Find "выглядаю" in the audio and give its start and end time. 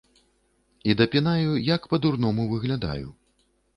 2.55-3.07